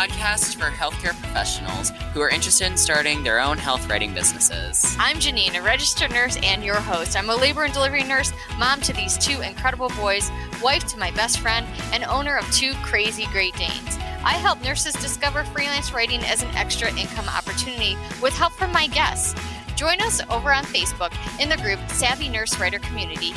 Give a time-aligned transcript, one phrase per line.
[0.00, 4.96] Podcast, for healthcare professionals who are interested in starting their own health writing businesses.
[4.98, 7.18] I'm Janine, a registered nurse and your host.
[7.18, 10.30] I'm a labor and delivery nurse, mom to these two incredible boys,
[10.62, 13.98] wife to my best friend, and owner of two crazy Great Danes.
[14.24, 18.86] I help nurses discover freelance writing as an extra income opportunity with help from my
[18.86, 19.38] guests.
[19.76, 23.34] Join us over on Facebook in the group Savvy Nurse Writer Community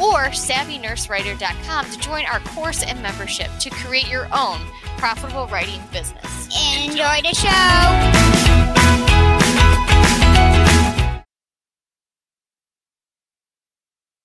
[0.00, 4.60] or savvynursewriter.com to join our course and membership to create your own
[5.04, 6.46] profitable writing business.
[6.82, 7.50] Enjoy the show.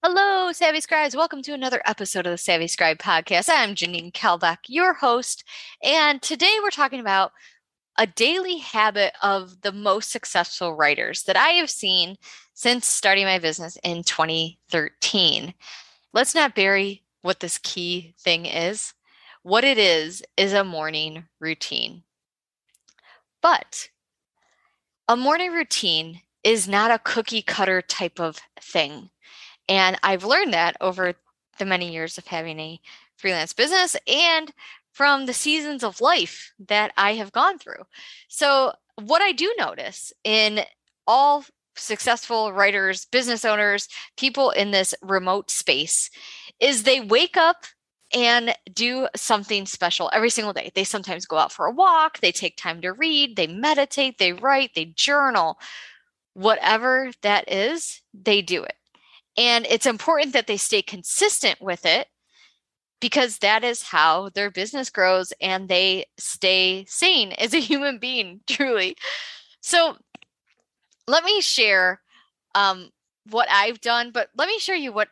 [0.02, 1.18] Hello, Savvy Scribes.
[1.18, 3.50] Welcome to another episode of the Savvy Scribe podcast.
[3.52, 5.44] I'm Janine Kalbach, your host,
[5.84, 7.34] and today we're talking about
[7.98, 12.16] a daily habit of the most successful writers that I have seen
[12.54, 15.54] since starting my business in 2013.
[16.14, 18.94] Let's not bury what this key thing is.
[19.50, 22.04] What it is, is a morning routine.
[23.42, 23.90] But
[25.08, 29.10] a morning routine is not a cookie cutter type of thing.
[29.68, 31.16] And I've learned that over
[31.58, 32.80] the many years of having a
[33.18, 34.54] freelance business and
[34.92, 37.88] from the seasons of life that I have gone through.
[38.28, 40.60] So, what I do notice in
[41.08, 41.44] all
[41.76, 46.12] successful writers, business owners, people in this remote space
[46.60, 47.66] is they wake up
[48.14, 50.72] and do something special every single day.
[50.74, 54.34] They sometimes go out for a walk, they take time to read, they meditate, they
[54.34, 55.60] write, they journal.
[56.34, 58.76] Whatever that is, they do it.
[59.38, 62.08] And it's important that they stay consistent with it
[63.00, 68.42] because that is how their business grows and they stay sane as a human being,
[68.48, 68.96] truly.
[69.62, 69.98] So,
[71.08, 72.02] let me share
[72.54, 72.90] um,
[73.32, 75.08] what I've done, but let me show you what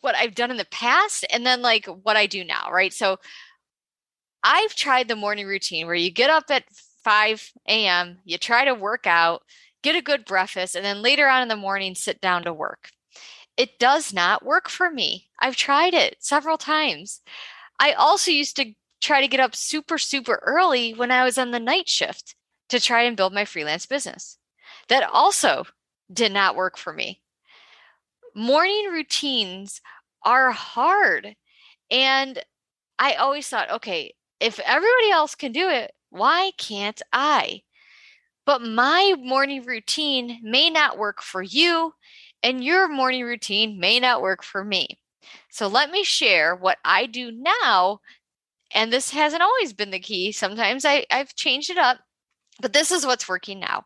[0.00, 2.92] what I've done in the past and then like what I do now, right?
[2.92, 3.18] So
[4.42, 6.64] I've tried the morning routine where you get up at
[7.04, 9.42] 5 a.m., you try to work out,
[9.82, 12.90] get a good breakfast, and then later on in the morning sit down to work.
[13.56, 15.28] It does not work for me.
[15.38, 17.20] I've tried it several times.
[17.78, 21.50] I also used to try to get up super, super early when I was on
[21.50, 22.34] the night shift
[22.68, 24.38] to try and build my freelance business
[24.88, 25.64] that also
[26.12, 27.20] did not work for me.
[28.34, 29.80] Morning routines
[30.24, 31.34] are hard.
[31.90, 32.42] And
[32.98, 37.62] I always thought, okay, if everybody else can do it, why can't I?
[38.44, 41.94] But my morning routine may not work for you,
[42.42, 44.98] and your morning routine may not work for me.
[45.50, 48.00] So let me share what I do now.
[48.74, 50.32] And this hasn't always been the key.
[50.32, 51.98] Sometimes I, I've changed it up,
[52.60, 53.84] but this is what's working now.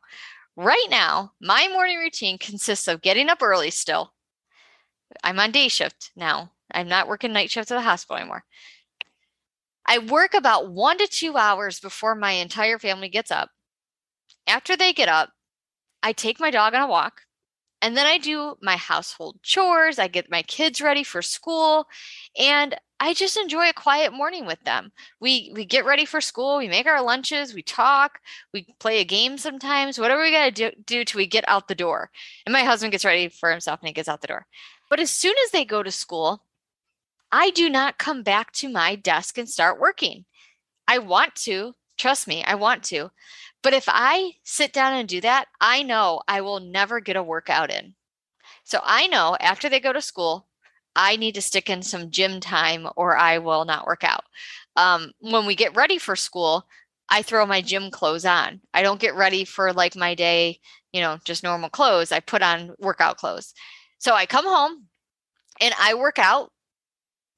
[0.56, 4.12] Right now, my morning routine consists of getting up early still.
[5.22, 6.52] I'm on day shift now.
[6.72, 8.44] I'm not working night shift at the hospital anymore.
[9.86, 13.50] I work about one to two hours before my entire family gets up.
[14.46, 15.30] After they get up,
[16.02, 17.22] I take my dog on a walk
[17.82, 19.98] and then I do my household chores.
[19.98, 21.86] I get my kids ready for school
[22.38, 24.90] and I just enjoy a quiet morning with them.
[25.20, 28.18] We we get ready for school, we make our lunches, we talk,
[28.54, 31.68] we play a game sometimes, whatever we got to do, do till we get out
[31.68, 32.10] the door.
[32.46, 34.46] And my husband gets ready for himself and he gets out the door.
[34.88, 36.42] But as soon as they go to school,
[37.32, 40.24] I do not come back to my desk and start working.
[40.86, 43.10] I want to, trust me, I want to.
[43.62, 47.22] But if I sit down and do that, I know I will never get a
[47.22, 47.94] workout in.
[48.64, 50.46] So I know after they go to school,
[50.94, 54.24] I need to stick in some gym time or I will not work out.
[54.76, 56.66] Um, when we get ready for school,
[57.08, 58.60] I throw my gym clothes on.
[58.72, 60.60] I don't get ready for like my day,
[60.92, 62.12] you know, just normal clothes.
[62.12, 63.52] I put on workout clothes.
[63.98, 64.86] So I come home
[65.60, 66.52] and I work out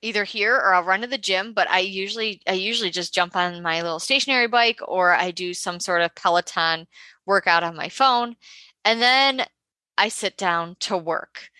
[0.02, 3.36] either here or I'll run to the gym, but I usually I usually just jump
[3.36, 6.86] on my little stationary bike or I do some sort of Peloton
[7.26, 8.36] workout on my phone.
[8.84, 9.44] And then
[9.96, 11.50] I sit down to work.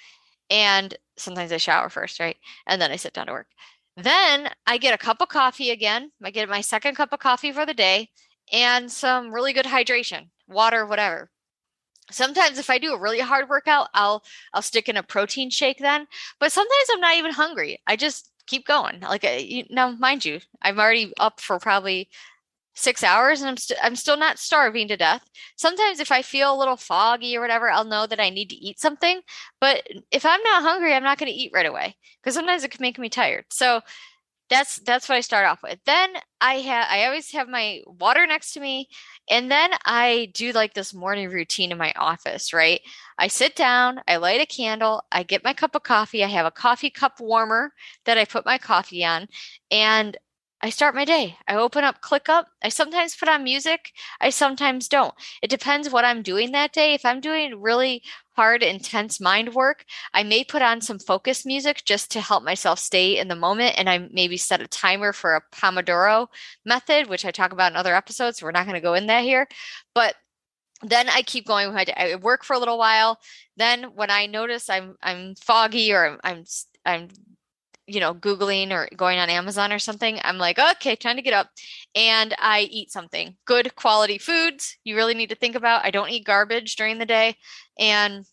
[0.51, 2.37] And sometimes I shower first, right?
[2.67, 3.49] And then I sit down to work.
[3.97, 6.13] Then I get a cup of coffee again.
[6.23, 8.11] I get my second cup of coffee for the day
[8.53, 11.31] and some really good hydration, water, whatever.
[12.11, 14.23] Sometimes if i do a really hard workout i'll
[14.55, 16.07] i'll stick in a protein shake then
[16.41, 20.25] but sometimes i'm not even hungry i just keep going like uh, you now mind
[20.25, 22.09] you i'm already up for probably
[22.79, 25.29] six hours and I'm, st- I'm still not starving to death.
[25.57, 28.55] Sometimes if I feel a little foggy or whatever, I'll know that I need to
[28.55, 29.21] eat something.
[29.61, 29.83] But
[30.13, 32.83] if I'm not hungry, I'm not going to eat right away because sometimes it can
[32.83, 33.47] make me tired.
[33.51, 33.81] So
[34.51, 35.79] that's that's what I start off with.
[35.85, 36.11] Then
[36.41, 38.89] I have I always have my water next to me
[39.31, 42.81] and then I do like this morning routine in my office, right?
[43.19, 46.47] I sit down, I light a candle, I get my cup of coffee, I have
[46.47, 47.73] a coffee cup warmer
[48.07, 49.29] that I put my coffee on
[49.71, 50.17] and
[50.61, 51.37] I start my day.
[51.47, 52.47] I open up ClickUp.
[52.63, 53.93] I sometimes put on music.
[54.21, 55.15] I sometimes don't.
[55.41, 56.95] It depends what I'm doing that day.
[56.95, 58.03] If I'm doing really
[58.33, 62.81] hard, intense mind work, I may put on some focus music just to help myself
[62.81, 63.79] stay in the moment.
[63.79, 66.27] And I maybe set a timer for a Pomodoro
[66.65, 68.39] method, which I talk about in other episodes.
[68.39, 69.47] So we're not going to go in that here.
[69.95, 70.17] But
[70.83, 71.73] then I keep going.
[71.75, 73.19] I work for a little while.
[73.57, 76.45] Then when I notice I'm I'm foggy or I'm I'm,
[76.85, 77.09] I'm
[77.89, 81.33] you know, Googling or going on Amazon or something, I'm like, okay, time to get
[81.33, 81.49] up.
[81.95, 84.77] And I eat something good quality foods.
[84.85, 85.85] You really need to think about.
[85.85, 87.37] I don't eat garbage during the day.
[87.79, 88.27] And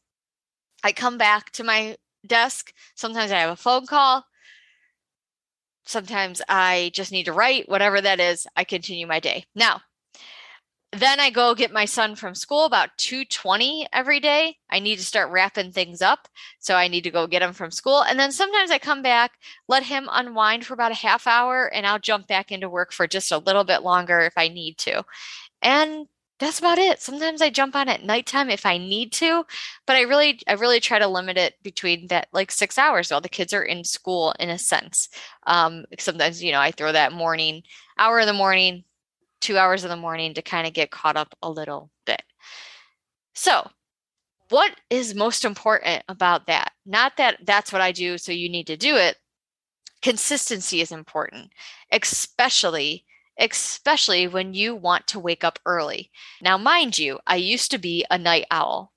[0.84, 1.96] I come back to my
[2.28, 2.74] desk.
[2.96, 4.25] Sometimes I have a phone call.
[5.86, 9.46] Sometimes I just need to write, whatever that is, I continue my day.
[9.56, 9.81] Now,
[11.00, 14.57] then I go get my son from school about 2:20 every day.
[14.69, 16.27] I need to start wrapping things up,
[16.59, 18.01] so I need to go get him from school.
[18.01, 19.33] And then sometimes I come back,
[19.68, 23.07] let him unwind for about a half hour, and I'll jump back into work for
[23.07, 25.03] just a little bit longer if I need to.
[25.62, 26.07] And
[26.39, 27.01] that's about it.
[27.01, 29.45] Sometimes I jump on at nighttime if I need to,
[29.88, 33.21] but I really I really try to limit it between that like 6 hours while
[33.21, 35.09] the kids are in school in a sense.
[35.48, 37.63] Um sometimes you know, I throw that morning
[37.98, 38.83] hour in the morning
[39.42, 42.24] two hours in the morning to kind of get caught up a little bit.
[43.34, 43.70] So,
[44.50, 46.72] what is most important about that?
[46.86, 49.18] Not that that's what I do, so you need to do it.
[50.02, 51.52] Consistency is important,
[51.92, 53.06] especially
[53.38, 56.10] especially when you want to wake up early.
[56.42, 58.94] Now, mind you, I used to be a night owl.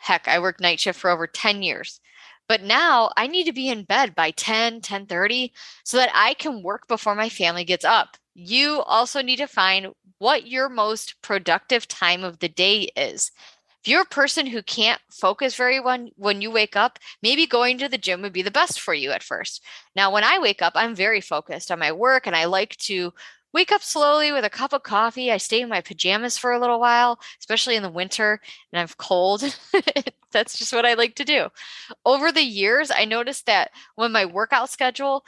[0.00, 2.00] Heck, I worked night shift for over 10 years.
[2.48, 5.52] But now I need to be in bed by 10, 10:30
[5.84, 9.88] so that I can work before my family gets up you also need to find
[10.18, 13.32] what your most productive time of the day is.
[13.82, 17.78] If you're a person who can't focus very well when you wake up, maybe going
[17.78, 19.64] to the gym would be the best for you at first.
[19.96, 23.12] Now, when I wake up, I'm very focused on my work and I like to
[23.52, 25.32] wake up slowly with a cup of coffee.
[25.32, 28.40] I stay in my pajamas for a little while, especially in the winter
[28.72, 29.42] and I'm cold.
[30.32, 31.48] That's just what I like to do.
[32.04, 35.24] Over the years, I noticed that when my workout schedule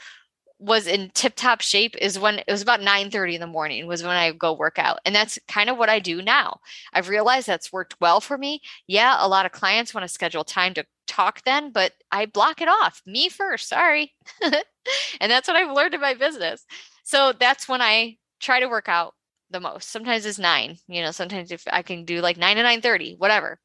[0.61, 3.87] was in tip top shape is when it was about 9 30 in the morning
[3.87, 4.99] was when I go work out.
[5.05, 6.59] And that's kind of what I do now.
[6.93, 8.61] I've realized that's worked well for me.
[8.87, 12.61] Yeah, a lot of clients want to schedule time to talk then, but I block
[12.61, 13.01] it off.
[13.07, 14.13] Me first, sorry.
[14.43, 16.63] and that's what I've learned in my business.
[17.03, 19.15] So that's when I try to work out
[19.49, 19.89] the most.
[19.89, 23.15] Sometimes it's nine, you know, sometimes if I can do like nine to nine thirty,
[23.17, 23.59] whatever.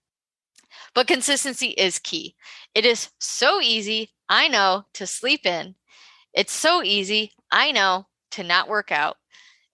[0.95, 2.37] But consistency is key.
[2.75, 5.75] It is so easy, I know, to sleep in
[6.37, 9.17] it's so easy, I know, to not work out.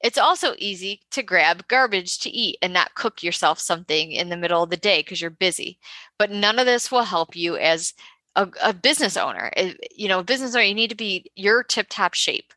[0.01, 4.37] It's also easy to grab garbage to eat and not cook yourself something in the
[4.37, 5.79] middle of the day because you're busy.
[6.19, 7.95] But none of this will help you as
[8.37, 9.51] a, a business owner.
[9.57, 12.53] It, you know, business owner, you need to be your tip top shape.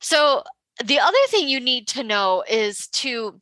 [0.00, 0.44] So
[0.84, 3.40] the other thing you need to know is to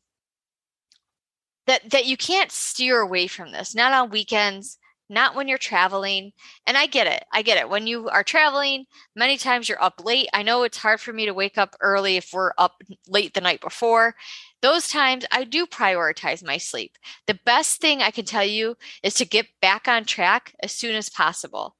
[1.67, 3.75] that that you can't steer away from this.
[3.75, 6.33] Not on weekends, not when you're traveling.
[6.67, 7.25] And I get it.
[7.33, 7.69] I get it.
[7.69, 10.29] When you are traveling, many times you're up late.
[10.33, 13.41] I know it's hard for me to wake up early if we're up late the
[13.41, 14.15] night before.
[14.63, 16.97] Those times I do prioritize my sleep.
[17.27, 20.95] The best thing I can tell you is to get back on track as soon
[20.95, 21.77] as possible.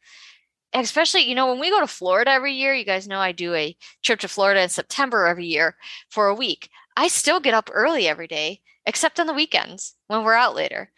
[0.73, 3.55] Especially, you know, when we go to Florida every year, you guys know I do
[3.55, 5.77] a trip to Florida in September every year
[6.11, 6.69] for a week.
[6.97, 10.91] I still get up early every day, except on the weekends when we're out later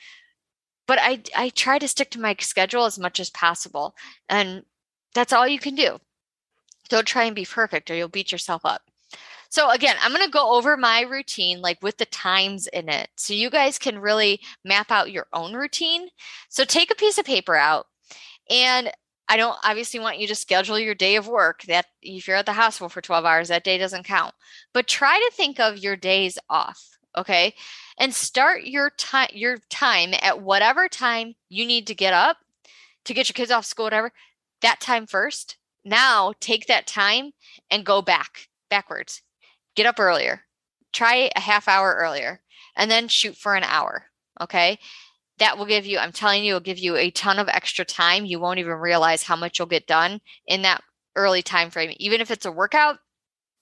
[0.88, 3.94] but I I try to stick to my schedule as much as possible.
[4.28, 4.64] And
[5.14, 5.98] that's all you can do.
[6.88, 8.82] Don't try and be perfect or you'll beat yourself up.
[9.50, 13.08] So again, I'm going to go over my routine like with the times in it.
[13.16, 16.08] So you guys can really map out your own routine.
[16.48, 17.86] So take a piece of paper out
[18.50, 18.90] and
[19.30, 22.46] I don't obviously want you to schedule your day of work that if you're at
[22.46, 24.34] the hospital for 12 hours that day doesn't count.
[24.72, 27.54] But try to think of your days off okay
[27.98, 32.38] and start your time your time at whatever time you need to get up
[33.04, 34.12] to get your kids off school whatever
[34.62, 37.32] that time first now take that time
[37.70, 39.22] and go back backwards
[39.74, 40.42] get up earlier
[40.92, 42.40] try a half hour earlier
[42.76, 44.04] and then shoot for an hour
[44.40, 44.78] okay
[45.38, 48.24] that will give you, I'm telling you, will give you a ton of extra time.
[48.24, 50.82] You won't even realize how much you'll get done in that
[51.16, 51.94] early time frame.
[51.98, 52.98] Even if it's a workout,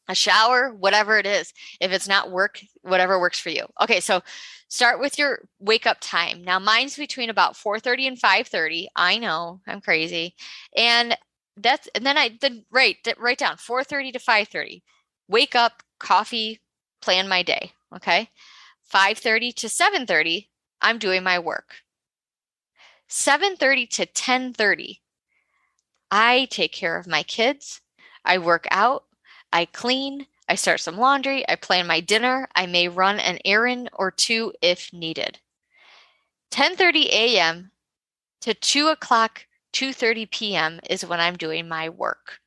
[0.08, 1.52] a shower, whatever it is.
[1.80, 3.66] If it's not work, whatever works for you.
[3.80, 4.22] Okay, so
[4.68, 6.42] start with your wake up time.
[6.44, 8.88] Now mine's between about 4:30 and 5:30.
[8.96, 10.34] I know, I'm crazy.
[10.76, 11.16] And
[11.56, 14.82] that's and then I then write write down 4:30 to 5:30.
[15.28, 16.60] Wake up, coffee,
[17.02, 18.30] plan my day, okay?
[18.84, 20.48] 5:30 to 7:30,
[20.80, 21.82] I'm doing my work.
[23.08, 25.00] 7:30 to 10:30,
[26.10, 27.80] I take care of my kids.
[28.24, 29.04] I work out,
[29.56, 33.88] I clean, I start some laundry, I plan my dinner, I may run an errand
[33.94, 35.38] or two if needed.
[36.50, 37.70] 10:30 a.m.
[38.42, 40.80] to 2 o'clock 2:30 p.m.
[40.90, 42.40] is when I'm doing my work.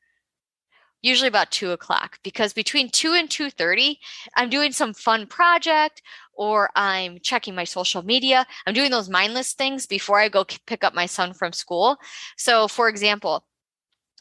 [1.02, 3.98] Usually about 2 o'clock because between 2 and 2:30
[4.36, 8.46] I'm doing some fun project or I'm checking my social media.
[8.68, 11.98] I'm doing those mindless things before I go pick up my son from school.
[12.38, 13.46] So for example,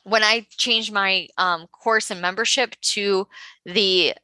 [0.05, 3.26] when I changed my um, course and membership to
[3.64, 4.14] the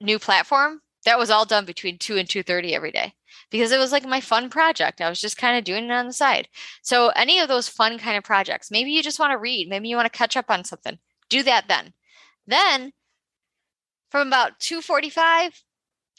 [0.00, 3.14] new platform, that was all done between 2 and 2:30 every day
[3.50, 5.00] because it was like my fun project.
[5.00, 6.48] I was just kind of doing it on the side.
[6.82, 9.88] So any of those fun kind of projects, maybe you just want to read, maybe
[9.88, 10.98] you want to catch up on something.
[11.28, 11.92] Do that then.
[12.46, 12.92] Then
[14.10, 15.62] from about 2:45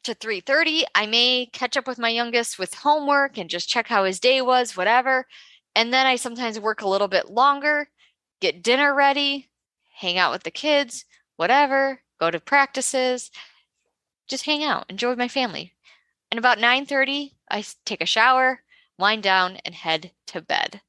[0.04, 4.04] to 3:30, I may catch up with my youngest with homework and just check how
[4.06, 5.28] his day was, whatever.
[5.76, 7.90] And then I sometimes work a little bit longer,
[8.44, 9.50] get dinner ready,
[9.96, 11.06] hang out with the kids,
[11.38, 13.32] whatever, go to practices,
[14.28, 15.74] just hang out, enjoy my family.
[16.30, 18.62] And about 9:30, I take a shower,
[19.00, 20.82] wind down and head to bed.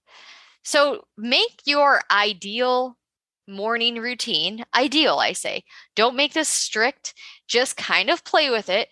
[0.64, 2.98] So make your ideal
[3.46, 5.62] morning routine ideal, I say.
[5.94, 7.14] Don't make this strict,
[7.46, 8.88] just kind of play with it.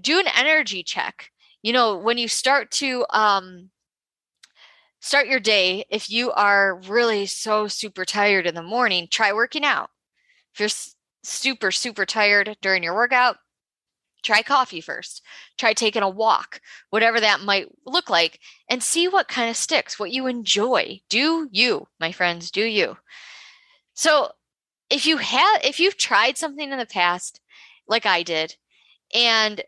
[0.00, 1.30] Do an energy check.
[1.60, 3.71] You know, when you start to um
[5.02, 9.64] start your day, if you are really so super tired in the morning, try working
[9.64, 9.90] out.
[10.54, 10.68] If you're
[11.22, 13.36] super super tired during your workout,
[14.22, 15.22] try coffee first.
[15.58, 18.38] Try taking a walk whatever that might look like
[18.70, 21.00] and see what kind of sticks what you enjoy.
[21.10, 22.96] Do you my friends do you.
[23.94, 24.30] So
[24.88, 27.40] if you have if you've tried something in the past
[27.88, 28.54] like i did
[29.14, 29.62] and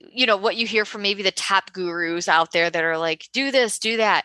[0.00, 3.28] you know what you hear from maybe the top gurus out there that are like
[3.32, 4.24] do this do that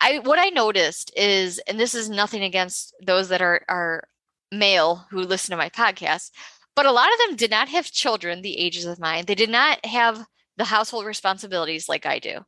[0.00, 4.04] i what i noticed is and this is nothing against those that are are
[4.52, 6.30] male who listen to my podcast
[6.74, 9.24] but a lot of them did not have children the ages of mine.
[9.26, 10.24] They did not have
[10.56, 12.40] the household responsibilities like I do.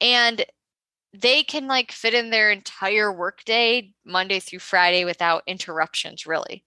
[0.00, 0.44] And
[1.14, 6.64] they can like fit in their entire workday Monday through Friday without interruptions, really.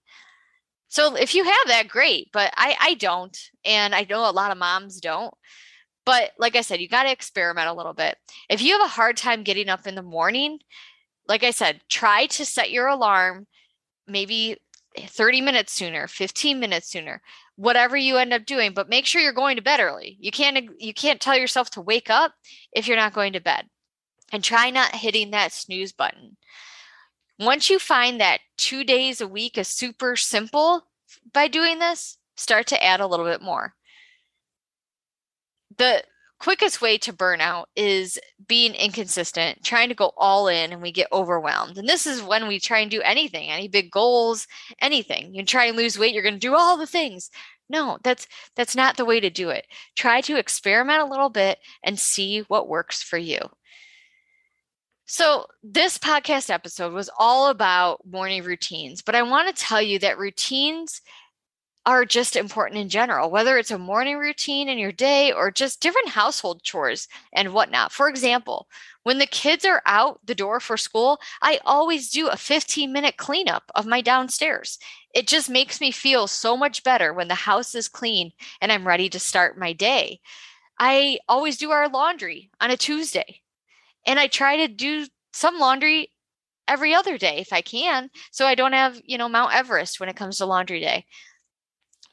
[0.88, 2.30] So if you have that, great.
[2.32, 3.36] But I, I don't.
[3.64, 5.34] And I know a lot of moms don't.
[6.04, 8.16] But like I said, you got to experiment a little bit.
[8.48, 10.60] If you have a hard time getting up in the morning,
[11.26, 13.46] like I said, try to set your alarm
[14.06, 14.56] maybe
[14.98, 17.20] 30 minutes sooner 15 minutes sooner
[17.56, 20.70] whatever you end up doing but make sure you're going to bed early you can't
[20.78, 22.32] you can't tell yourself to wake up
[22.72, 23.66] if you're not going to bed
[24.32, 26.36] and try not hitting that snooze button
[27.38, 30.86] once you find that two days a week is super simple
[31.32, 33.74] by doing this start to add a little bit more
[35.78, 36.02] the
[36.38, 41.08] quickest way to burnout is being inconsistent, trying to go all in, and we get
[41.12, 41.78] overwhelmed.
[41.78, 44.46] And this is when we try and do anything, any big goals,
[44.80, 45.34] anything.
[45.34, 47.30] You try and lose weight, you're going to do all the things.
[47.68, 49.66] No, that's that's not the way to do it.
[49.96, 53.40] Try to experiment a little bit and see what works for you.
[55.08, 60.00] So, this podcast episode was all about morning routines, but I want to tell you
[60.00, 61.00] that routines
[61.86, 65.80] are just important in general, whether it's a morning routine in your day or just
[65.80, 67.92] different household chores and whatnot.
[67.92, 68.66] For example,
[69.04, 73.16] when the kids are out the door for school, I always do a 15 minute
[73.16, 74.76] cleanup of my downstairs.
[75.14, 78.86] It just makes me feel so much better when the house is clean and I'm
[78.86, 80.20] ready to start my day.
[80.80, 83.42] I always do our laundry on a Tuesday,
[84.06, 86.10] and I try to do some laundry
[86.68, 90.08] every other day if I can, so I don't have, you know, Mount Everest when
[90.08, 91.04] it comes to laundry day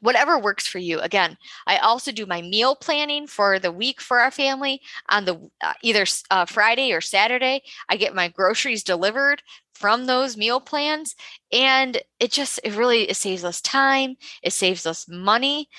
[0.04, 1.00] whatever works for you.
[1.00, 1.36] Again,
[1.66, 5.72] I also do my meal planning for the week for our family on the uh,
[5.82, 7.62] either uh, Friday or Saturday.
[7.88, 9.42] I get my groceries delivered
[9.74, 11.16] from those meal plans
[11.50, 15.70] and it just it really it saves us time, it saves us money.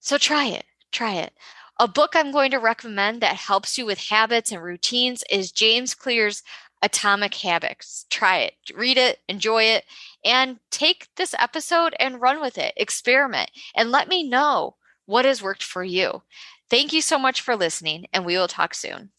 [0.00, 0.64] So try it.
[0.90, 1.32] Try it.
[1.80, 5.94] A book I'm going to recommend that helps you with habits and routines is James
[5.94, 6.42] Clear's
[6.82, 8.04] Atomic Habits.
[8.10, 9.86] Try it, read it, enjoy it,
[10.22, 12.74] and take this episode and run with it.
[12.76, 16.20] Experiment and let me know what has worked for you.
[16.68, 19.12] Thank you so much for listening, and we will talk soon.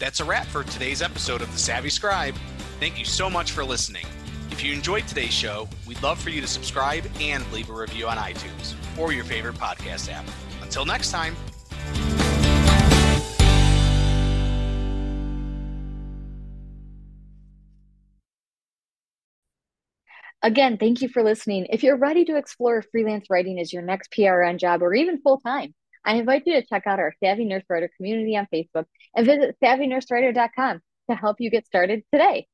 [0.00, 2.34] That's a wrap for today's episode of The Savvy Scribe.
[2.80, 4.06] Thank you so much for listening.
[4.50, 8.08] If you enjoyed today's show, we'd love for you to subscribe and leave a review
[8.08, 10.24] on iTunes or your favorite podcast app.
[10.60, 11.36] Until next time.
[20.44, 21.66] Again, thank you for listening.
[21.70, 25.38] If you're ready to explore freelance writing as your next PRN job or even full
[25.38, 25.72] time,
[26.04, 29.56] I invite you to check out our Savvy Nurse Writer community on Facebook and visit
[29.62, 30.80] savvynursewriter.com
[31.10, 32.48] to help you get started today.